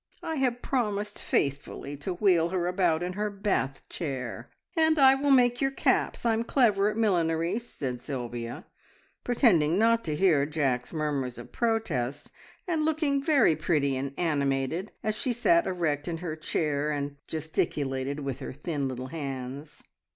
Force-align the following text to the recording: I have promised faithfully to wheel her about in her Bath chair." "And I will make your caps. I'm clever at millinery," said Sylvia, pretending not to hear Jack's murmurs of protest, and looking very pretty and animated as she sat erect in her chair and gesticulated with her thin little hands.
I 0.23 0.37
have 0.37 0.63
promised 0.63 1.19
faithfully 1.19 1.95
to 1.97 2.15
wheel 2.15 2.49
her 2.49 2.65
about 2.65 3.03
in 3.03 3.13
her 3.13 3.29
Bath 3.29 3.87
chair." 3.87 4.49
"And 4.75 4.97
I 4.97 5.13
will 5.13 5.29
make 5.29 5.61
your 5.61 5.69
caps. 5.69 6.25
I'm 6.25 6.41
clever 6.43 6.89
at 6.89 6.97
millinery," 6.97 7.59
said 7.59 8.01
Sylvia, 8.01 8.65
pretending 9.23 9.77
not 9.77 10.03
to 10.05 10.15
hear 10.15 10.47
Jack's 10.47 10.91
murmurs 10.91 11.37
of 11.37 11.51
protest, 11.51 12.31
and 12.67 12.83
looking 12.83 13.21
very 13.23 13.55
pretty 13.55 13.95
and 13.95 14.15
animated 14.17 14.91
as 15.03 15.13
she 15.15 15.33
sat 15.33 15.67
erect 15.67 16.07
in 16.07 16.17
her 16.17 16.35
chair 16.35 16.89
and 16.89 17.17
gesticulated 17.27 18.21
with 18.21 18.39
her 18.39 18.53
thin 18.53 18.87
little 18.87 19.09
hands. 19.09 19.83